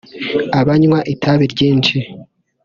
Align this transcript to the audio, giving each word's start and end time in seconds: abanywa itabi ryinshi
abanywa 0.59 0.97
itabi 1.13 1.45
ryinshi 1.53 1.97